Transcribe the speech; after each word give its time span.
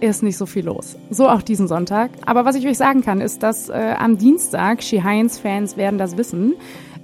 ist 0.00 0.22
nicht 0.22 0.36
so 0.36 0.46
viel 0.46 0.64
los. 0.64 0.96
So 1.10 1.28
auch 1.28 1.42
diesen 1.42 1.68
Sonntag. 1.68 2.10
Aber 2.26 2.44
was 2.44 2.56
ich 2.56 2.66
euch 2.66 2.76
sagen 2.76 3.02
kann, 3.02 3.20
ist, 3.20 3.42
dass 3.42 3.68
äh, 3.68 3.94
am 3.98 4.18
Dienstag, 4.18 4.82
She 4.82 5.02
Heinz-Fans 5.02 5.76
werden 5.76 5.98
das 5.98 6.16
wissen, 6.16 6.54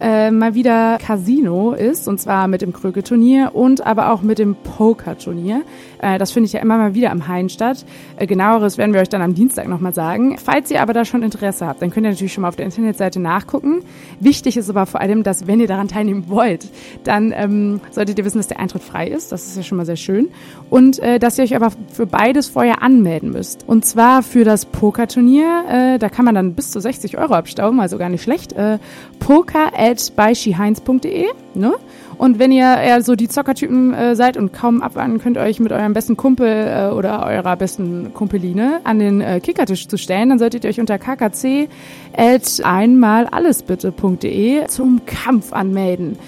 äh, 0.02 0.32
mal 0.32 0.54
wieder 0.54 0.98
Casino 0.98 1.72
ist, 1.72 2.08
und 2.08 2.20
zwar 2.20 2.48
mit 2.48 2.60
dem 2.60 2.72
Kröge-Turnier 2.72 3.52
und 3.54 3.86
aber 3.86 4.12
auch 4.12 4.22
mit 4.22 4.40
dem 4.40 4.56
Poker-Turnier. 4.56 5.62
Äh, 6.00 6.18
das 6.18 6.32
finde 6.32 6.46
ich 6.48 6.52
ja 6.52 6.60
immer 6.60 6.76
mal 6.76 6.94
wieder 6.94 7.12
am 7.12 7.28
Hain 7.28 7.48
statt. 7.48 7.84
Äh, 8.16 8.26
genaueres 8.26 8.78
werden 8.78 8.92
wir 8.92 9.00
euch 9.00 9.08
dann 9.08 9.22
am 9.22 9.34
Dienstag 9.34 9.68
nochmal 9.68 9.94
sagen. 9.94 10.36
Falls 10.44 10.72
ihr 10.72 10.82
aber 10.82 10.92
da 10.92 11.04
schon 11.04 11.22
Interesse 11.22 11.66
habt, 11.66 11.80
dann 11.80 11.90
könnt 11.90 12.04
ihr 12.04 12.10
natürlich 12.10 12.32
schon 12.32 12.42
mal 12.42 12.48
auf 12.48 12.56
der 12.56 12.64
Internetseite 12.64 13.20
nachgucken. 13.20 13.84
Wichtig 14.18 14.56
ist 14.56 14.68
aber 14.68 14.86
vor 14.86 15.00
allem, 15.00 15.22
dass 15.22 15.46
wenn 15.46 15.60
ihr 15.60 15.68
daran 15.68 15.86
teilnehmen 15.86 16.24
wollt, 16.26 16.66
dann 17.04 17.32
ähm, 17.36 17.80
solltet 17.92 18.18
ihr 18.18 18.24
wissen, 18.24 18.38
dass 18.38 18.48
der 18.48 18.58
Eintritt 18.58 18.82
frei 18.82 19.06
ist. 19.06 19.30
Das 19.30 19.46
ist 19.46 19.56
ja 19.56 19.62
schon 19.62 19.78
mal 19.78 19.86
sehr 19.86 19.96
schön. 19.96 20.30
Und 20.68 20.98
äh, 20.98 21.20
dass 21.20 21.38
ihr 21.38 21.44
euch 21.44 21.54
aber 21.54 21.70
für 21.92 22.06
beides 22.06 22.48
vorher 22.48 22.81
anmelden 22.82 23.30
müsst. 23.30 23.64
Und 23.66 23.84
zwar 23.84 24.22
für 24.22 24.44
das 24.44 24.66
Poker-Turnier. 24.66 25.64
Äh, 25.68 25.98
da 25.98 26.08
kann 26.08 26.24
man 26.24 26.34
dann 26.34 26.54
bis 26.54 26.70
zu 26.70 26.80
60 26.80 27.18
Euro 27.18 27.34
abstauben, 27.34 27.80
also 27.80 27.98
gar 27.98 28.08
nicht 28.08 28.22
schlecht. 28.22 28.52
Äh, 28.52 28.78
poker 29.18 29.72
at 29.76 30.12
bysheheinz.de. 30.16 31.26
Ne? 31.54 31.72
Und 32.18 32.38
wenn 32.38 32.52
ihr 32.52 32.76
eher 32.76 33.02
so 33.02 33.16
die 33.16 33.28
Zockertypen 33.28 33.94
äh, 33.94 34.14
seid 34.14 34.36
und 34.36 34.52
kaum 34.52 34.82
abwarten 34.82 35.18
könnt, 35.18 35.38
euch 35.38 35.60
mit 35.60 35.72
eurem 35.72 35.92
besten 35.92 36.16
Kumpel 36.16 36.46
äh, 36.46 36.94
oder 36.94 37.26
eurer 37.26 37.56
besten 37.56 38.14
Kumpeline 38.14 38.80
an 38.84 38.98
den 38.98 39.20
äh, 39.20 39.40
Kickertisch 39.40 39.88
zu 39.88 39.96
stellen, 39.96 40.28
dann 40.28 40.38
solltet 40.38 40.64
ihr 40.64 40.70
euch 40.70 40.80
unter 40.80 40.98
kkc 40.98 41.68
at 42.16 42.64
einmalallesbitte.de 42.64 44.66
zum 44.66 45.00
Kampf 45.06 45.52
anmelden. 45.52 46.18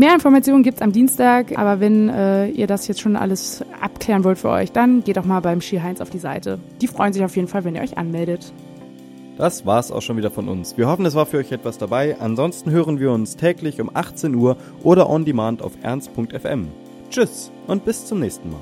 Mehr 0.00 0.14
Informationen 0.14 0.62
gibt's 0.62 0.80
am 0.80 0.92
Dienstag, 0.92 1.58
aber 1.58 1.78
wenn 1.78 2.08
äh, 2.08 2.48
ihr 2.48 2.66
das 2.66 2.88
jetzt 2.88 3.02
schon 3.02 3.16
alles 3.16 3.62
abklären 3.82 4.24
wollt 4.24 4.38
für 4.38 4.48
euch, 4.48 4.72
dann 4.72 5.04
geht 5.04 5.18
doch 5.18 5.26
mal 5.26 5.40
beim 5.40 5.60
Ski 5.60 5.80
Heinz 5.80 6.00
auf 6.00 6.08
die 6.08 6.18
Seite. 6.18 6.58
Die 6.80 6.86
freuen 6.86 7.12
sich 7.12 7.22
auf 7.22 7.36
jeden 7.36 7.48
Fall, 7.48 7.64
wenn 7.64 7.74
ihr 7.74 7.82
euch 7.82 7.98
anmeldet. 7.98 8.50
Das 9.36 9.66
war's 9.66 9.92
auch 9.92 10.00
schon 10.00 10.16
wieder 10.16 10.30
von 10.30 10.48
uns. 10.48 10.78
Wir 10.78 10.88
hoffen, 10.88 11.04
es 11.04 11.14
war 11.14 11.26
für 11.26 11.36
euch 11.36 11.52
etwas 11.52 11.76
dabei. 11.76 12.16
Ansonsten 12.18 12.70
hören 12.70 12.98
wir 12.98 13.12
uns 13.12 13.36
täglich 13.36 13.78
um 13.78 13.90
18 13.92 14.34
Uhr 14.34 14.56
oder 14.82 15.10
on 15.10 15.26
demand 15.26 15.60
auf 15.60 15.72
ernst.fm. 15.82 16.68
Tschüss 17.10 17.52
und 17.66 17.84
bis 17.84 18.06
zum 18.06 18.20
nächsten 18.20 18.48
Mal. 18.48 18.60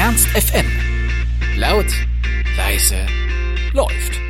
Ernst 0.00 0.26
FM. 0.30 0.66
Laut, 1.60 1.86
leise, 2.56 2.96
läuft. 3.72 4.25